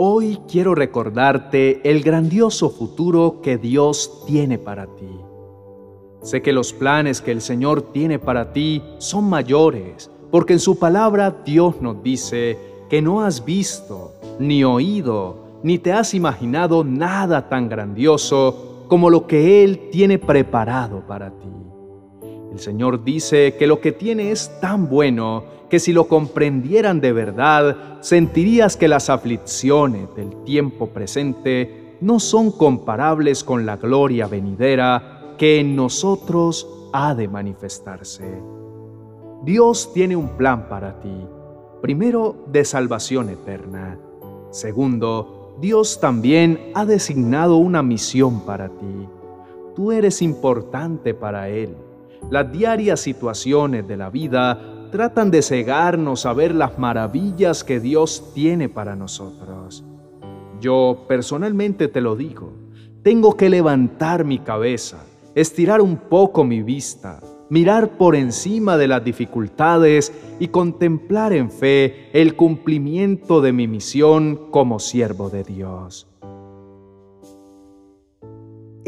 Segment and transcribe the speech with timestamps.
[0.00, 5.10] Hoy quiero recordarte el grandioso futuro que Dios tiene para ti.
[6.22, 10.78] Sé que los planes que el Señor tiene para ti son mayores, porque en su
[10.78, 12.56] palabra Dios nos dice
[12.88, 19.26] que no has visto, ni oído, ni te has imaginado nada tan grandioso como lo
[19.26, 21.48] que Él tiene preparado para ti.
[22.52, 27.12] El Señor dice que lo que tiene es tan bueno que si lo comprendieran de
[27.12, 35.34] verdad, sentirías que las aflicciones del tiempo presente no son comparables con la gloria venidera
[35.36, 38.40] que en nosotros ha de manifestarse.
[39.44, 41.26] Dios tiene un plan para ti.
[41.82, 43.98] Primero, de salvación eterna.
[44.50, 49.08] Segundo, Dios también ha designado una misión para ti.
[49.76, 51.76] Tú eres importante para Él.
[52.30, 58.32] Las diarias situaciones de la vida tratan de cegarnos a ver las maravillas que Dios
[58.34, 59.84] tiene para nosotros.
[60.60, 62.52] Yo personalmente te lo digo,
[63.02, 69.04] tengo que levantar mi cabeza, estirar un poco mi vista, mirar por encima de las
[69.04, 76.06] dificultades y contemplar en fe el cumplimiento de mi misión como siervo de Dios.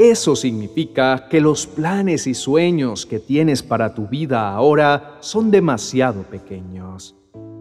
[0.00, 6.22] Eso significa que los planes y sueños que tienes para tu vida ahora son demasiado
[6.22, 7.14] pequeños.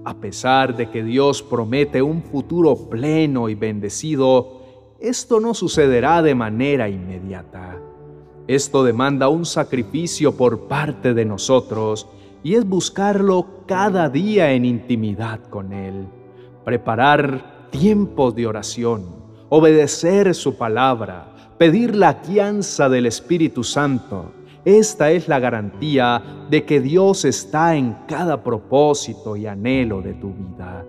[0.05, 4.61] A pesar de que Dios promete un futuro pleno y bendecido,
[5.01, 7.77] esto no sucederá de manera inmediata.
[8.47, 12.07] Esto demanda un sacrificio por parte de nosotros
[12.41, 16.07] y es buscarlo cada día en intimidad con Él.
[16.63, 19.07] Preparar tiempos de oración,
[19.49, 21.28] obedecer su palabra,
[21.59, 24.31] pedir la guianza del Espíritu Santo.
[24.63, 30.33] Esta es la garantía de que Dios está en cada propósito y anhelo de tu
[30.33, 30.85] vida.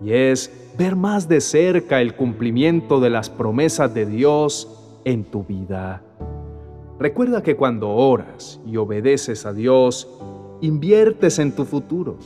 [0.00, 5.42] Y es ver más de cerca el cumplimiento de las promesas de Dios en tu
[5.42, 6.04] vida.
[7.00, 10.08] Recuerda que cuando oras y obedeces a Dios,
[10.60, 12.16] inviertes en tu futuro.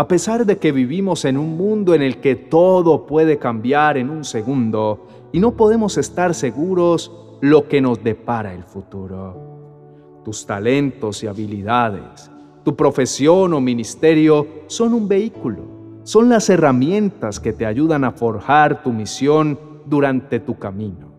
[0.00, 4.08] A pesar de que vivimos en un mundo en el que todo puede cambiar en
[4.08, 7.12] un segundo, y no podemos estar seguros
[7.42, 10.22] lo que nos depara el futuro.
[10.24, 12.30] Tus talentos y habilidades,
[12.64, 18.82] tu profesión o ministerio son un vehículo, son las herramientas que te ayudan a forjar
[18.82, 21.12] tu misión durante tu camino.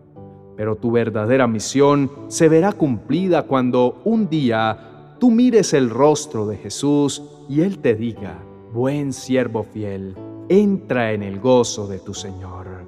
[0.56, 6.56] Pero tu verdadera misión se verá cumplida cuando un día tú mires el rostro de
[6.56, 8.40] Jesús y Él te diga,
[8.72, 10.16] buen siervo fiel,
[10.48, 12.86] entra en el gozo de tu Señor.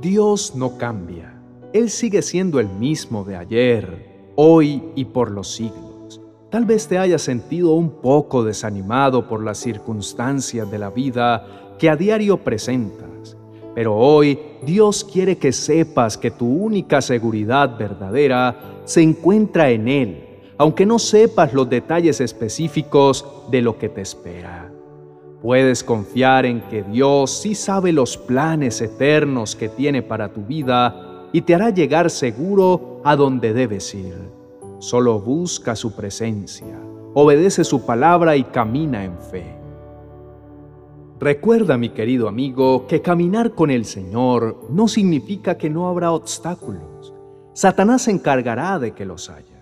[0.00, 1.34] Dios no cambia.
[1.72, 6.20] Él sigue siendo el mismo de ayer, hoy y por los siglos.
[6.50, 11.90] Tal vez te hayas sentido un poco desanimado por las circunstancias de la vida que
[11.90, 13.36] a diario presentas,
[13.74, 20.24] pero hoy Dios quiere que sepas que tu única seguridad verdadera se encuentra en Él,
[20.56, 24.67] aunque no sepas los detalles específicos de lo que te espera.
[25.42, 31.28] Puedes confiar en que Dios sí sabe los planes eternos que tiene para tu vida
[31.32, 34.16] y te hará llegar seguro a donde debes ir.
[34.80, 36.76] Solo busca su presencia,
[37.14, 39.56] obedece su palabra y camina en fe.
[41.20, 47.14] Recuerda, mi querido amigo, que caminar con el Señor no significa que no habrá obstáculos.
[47.52, 49.60] Satanás se encargará de que los haya.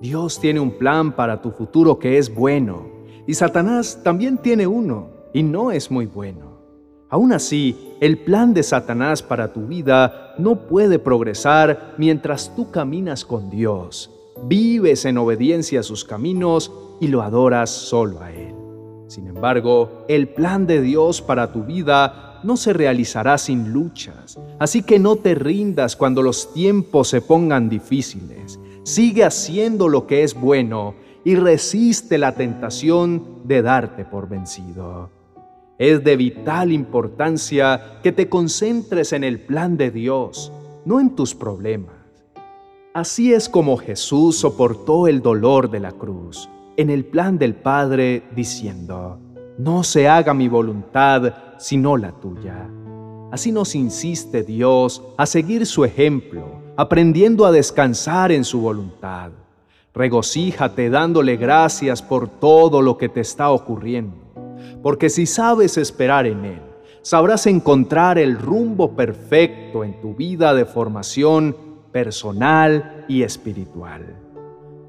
[0.00, 5.08] Dios tiene un plan para tu futuro que es bueno y Satanás también tiene uno,
[5.32, 6.52] y no es muy bueno.
[7.08, 13.24] Aún así, el plan de Satanás para tu vida no puede progresar mientras tú caminas
[13.24, 14.10] con Dios,
[14.44, 18.54] vives en obediencia a sus caminos y lo adoras solo a Él.
[19.08, 24.82] Sin embargo, el plan de Dios para tu vida no se realizará sin luchas, así
[24.82, 28.58] que no te rindas cuando los tiempos se pongan difíciles.
[28.84, 30.94] Sigue haciendo lo que es bueno
[31.24, 35.10] y resiste la tentación de darte por vencido.
[35.78, 40.52] Es de vital importancia que te concentres en el plan de Dios,
[40.84, 41.94] no en tus problemas.
[42.94, 48.22] Así es como Jesús soportó el dolor de la cruz, en el plan del Padre,
[48.36, 49.18] diciendo,
[49.58, 52.68] no se haga mi voluntad, sino la tuya.
[53.30, 59.32] Así nos insiste Dios a seguir su ejemplo, aprendiendo a descansar en su voluntad.
[59.94, 64.16] Regocíjate dándole gracias por todo lo que te está ocurriendo,
[64.82, 66.62] porque si sabes esperar en Él,
[67.02, 71.54] sabrás encontrar el rumbo perfecto en tu vida de formación
[71.92, 74.16] personal y espiritual.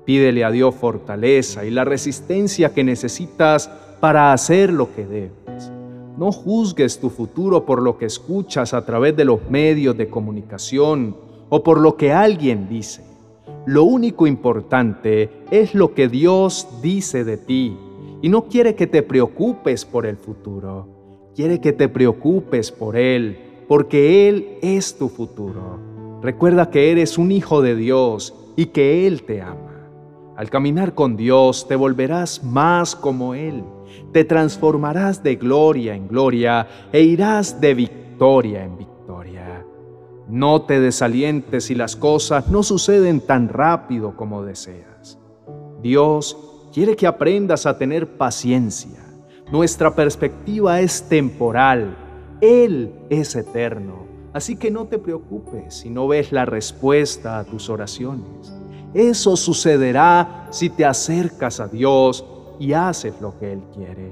[0.06, 3.70] Pídele a Dios fortaleza y la resistencia que necesitas
[4.00, 5.72] para hacer lo que debes.
[6.18, 11.18] No juzgues tu futuro por lo que escuchas a través de los medios de comunicación
[11.50, 13.12] o por lo que alguien dice.
[13.66, 17.78] Lo único importante es lo que Dios dice de ti
[18.22, 20.88] y no quiere que te preocupes por el futuro.
[21.36, 23.38] Quiere que te preocupes por Él,
[23.68, 25.80] porque Él es tu futuro.
[26.22, 29.90] Recuerda que eres un hijo de Dios y que Él te ama.
[30.36, 33.63] Al caminar con Dios te volverás más como Él,
[34.12, 38.93] te transformarás de gloria en gloria e irás de victoria en victoria.
[40.33, 45.19] No te desalientes si las cosas no suceden tan rápido como deseas.
[45.83, 46.35] Dios
[46.74, 49.00] quiere que aprendas a tener paciencia.
[49.51, 51.95] Nuestra perspectiva es temporal,
[52.41, 54.07] Él es eterno.
[54.33, 58.51] Así que no te preocupes si no ves la respuesta a tus oraciones.
[58.95, 62.25] Eso sucederá si te acercas a Dios
[62.59, 64.12] y haces lo que Él quiere.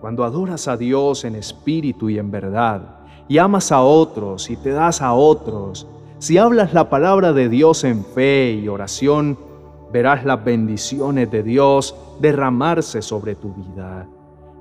[0.00, 4.70] Cuando adoras a Dios en espíritu y en verdad, y amas a otros y te
[4.70, 5.86] das a otros,
[6.18, 9.38] si hablas la palabra de Dios en fe y oración,
[9.92, 14.08] verás las bendiciones de Dios derramarse sobre tu vida.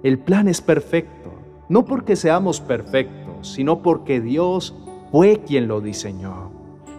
[0.03, 1.31] El plan es perfecto,
[1.69, 4.75] no porque seamos perfectos, sino porque Dios
[5.11, 6.51] fue quien lo diseñó.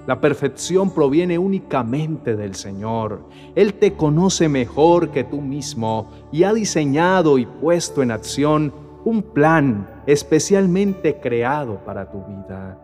[0.07, 3.25] La perfección proviene únicamente del Señor.
[3.55, 8.73] Él te conoce mejor que tú mismo y ha diseñado y puesto en acción
[9.05, 12.79] un plan especialmente creado para tu vida.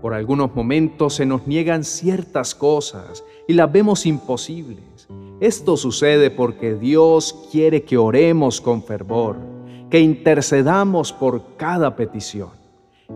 [0.00, 5.08] Por algunos momentos se nos niegan ciertas cosas y las vemos imposibles.
[5.40, 9.36] Esto sucede porque Dios quiere que oremos con fervor,
[9.90, 12.50] que intercedamos por cada petición.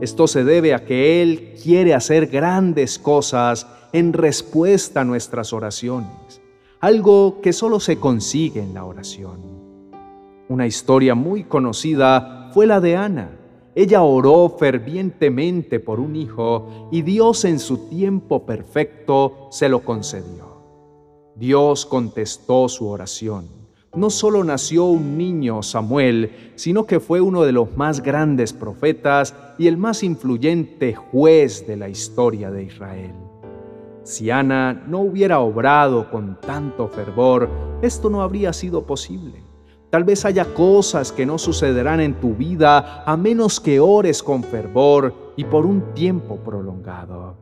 [0.00, 6.42] Esto se debe a que Él quiere hacer grandes cosas en respuesta a nuestras oraciones,
[6.80, 9.53] algo que solo se consigue en la oración.
[10.49, 13.38] Una historia muy conocida fue la de Ana.
[13.75, 20.62] Ella oró fervientemente por un hijo y Dios en su tiempo perfecto se lo concedió.
[21.35, 23.64] Dios contestó su oración
[23.96, 29.35] no solo nació un niño, Samuel, sino que fue uno de los más grandes profetas
[29.56, 33.14] y el más influyente juez de la historia de Israel.
[34.02, 37.49] Si Ana no hubiera obrado con tanto fervor,
[37.82, 39.43] esto no habría sido posible.
[39.94, 44.43] Tal vez haya cosas que no sucederán en tu vida a menos que ores con
[44.43, 47.37] fervor y por un tiempo prolongado.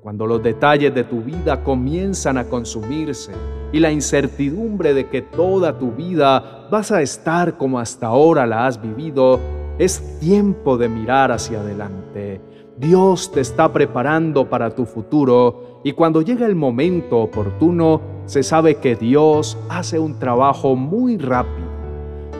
[0.00, 3.32] Cuando los detalles de tu vida comienzan a consumirse,
[3.70, 8.66] y la incertidumbre de que toda tu vida vas a estar como hasta ahora la
[8.66, 9.38] has vivido,
[9.78, 12.40] es tiempo de mirar hacia adelante.
[12.78, 18.76] Dios te está preparando para tu futuro y cuando llega el momento oportuno, se sabe
[18.76, 21.63] que Dios hace un trabajo muy rápido.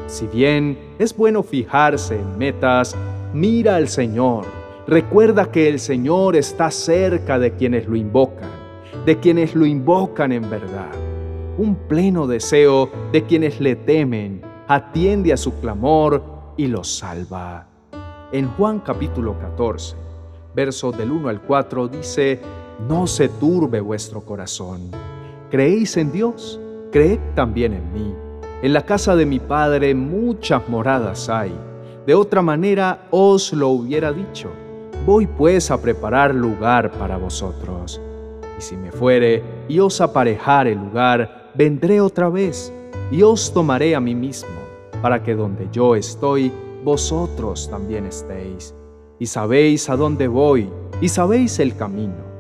[0.07, 2.97] Si bien es bueno fijarse en metas,
[3.33, 4.45] mira al Señor.
[4.87, 8.51] Recuerda que el Señor está cerca de quienes lo invocan,
[9.07, 10.93] de quienes lo invocan en verdad
[11.57, 16.23] un pleno deseo de quienes le temen, atiende a su clamor
[16.57, 17.69] y los salva.
[18.33, 19.97] En Juan capítulo 14,
[20.55, 22.41] versos del 1 al 4 dice,
[22.89, 24.91] No se turbe vuestro corazón.
[25.51, 26.61] ¿Creéis en Dios?
[26.91, 28.24] Creed también en mí.
[28.65, 31.55] En la casa de mi Padre muchas moradas hay.
[32.07, 34.49] De otra manera os lo hubiera dicho.
[35.05, 38.01] Voy pues a preparar lugar para vosotros.
[38.59, 42.73] Y si me fuere y os aparejar el lugar, vendré otra vez
[43.13, 44.57] y os tomaré a mí mismo,
[45.03, 46.51] para que donde yo estoy,
[46.83, 48.75] vosotros también estéis.
[49.19, 50.71] Y sabéis a dónde voy,
[51.03, 52.34] y sabéis el camino.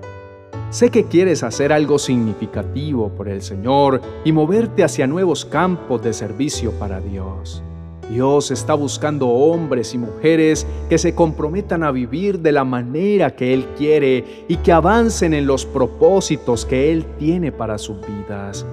[0.74, 6.12] Sé que quieres hacer algo significativo por el Señor y moverte hacia nuevos campos de
[6.12, 7.62] servicio para Dios.
[8.10, 13.54] Dios está buscando hombres y mujeres que se comprometan a vivir de la manera que
[13.54, 18.66] Él quiere y que avancen en los propósitos que Él tiene para sus vidas.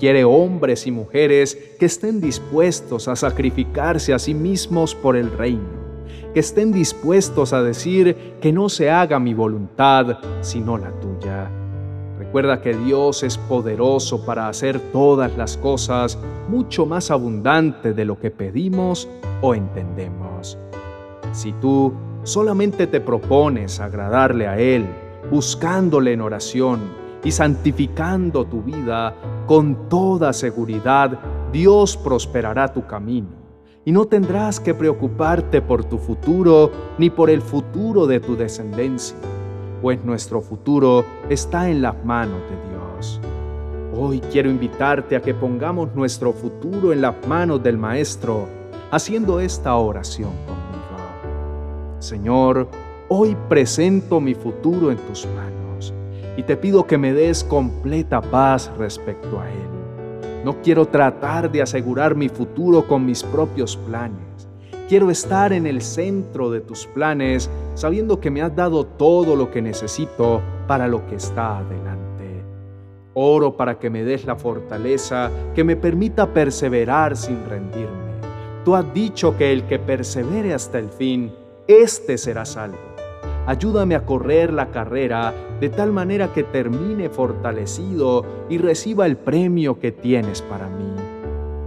[0.00, 5.83] Quiere hombres y mujeres que estén dispuestos a sacrificarse a sí mismos por el reino,
[6.32, 11.50] que estén dispuestos a decir que no se haga mi voluntad, sino la tuya.
[12.18, 16.18] Recuerda que Dios es poderoso para hacer todas las cosas
[16.48, 19.08] mucho más abundante de lo que pedimos
[19.40, 20.58] o entendemos.
[21.32, 21.92] Si tú
[22.22, 24.86] solamente te propones agradarle a Él,
[25.30, 29.14] buscándole en oración, y santificando tu vida,
[29.46, 31.18] con toda seguridad
[31.52, 33.43] Dios prosperará tu camino
[33.84, 39.16] y no tendrás que preocuparte por tu futuro ni por el futuro de tu descendencia,
[39.82, 43.20] pues nuestro futuro está en las manos de Dios.
[43.96, 48.48] Hoy quiero invitarte a que pongamos nuestro futuro en las manos del Maestro,
[48.90, 51.98] haciendo esta oración conmigo.
[51.98, 52.68] Señor,
[53.08, 55.92] hoy presento mi futuro en tus manos
[56.36, 59.73] y te pido que me des completa paz respecto a él.
[60.44, 64.46] No quiero tratar de asegurar mi futuro con mis propios planes.
[64.90, 69.50] Quiero estar en el centro de tus planes, sabiendo que me has dado todo lo
[69.50, 72.44] que necesito para lo que está adelante.
[73.14, 78.12] Oro para que me des la fortaleza que me permita perseverar sin rendirme.
[78.66, 81.32] Tú has dicho que el que persevere hasta el fin,
[81.66, 82.93] éste será salvo.
[83.46, 89.78] Ayúdame a correr la carrera de tal manera que termine fortalecido y reciba el premio
[89.78, 90.94] que tienes para mí.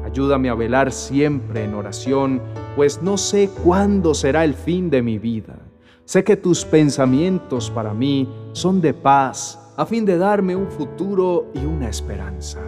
[0.04, 2.42] Ayúdame a velar siempre en oración,
[2.76, 5.60] pues no sé cuándo será el fin de mi vida.
[6.06, 11.52] Sé que tus pensamientos para mí son de paz a fin de darme un futuro
[11.54, 12.60] y una esperanza.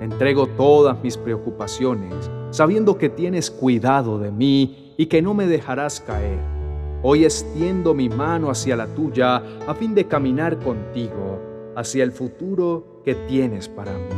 [0.00, 6.00] Entrego todas mis preocupaciones, sabiendo que tienes cuidado de mí y que no me dejarás
[6.00, 6.61] caer.
[7.04, 11.40] Hoy extiendo mi mano hacia la tuya a fin de caminar contigo
[11.74, 14.14] hacia el futuro que tienes para mí.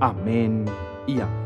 [0.00, 0.64] Amén
[1.06, 1.37] y amén.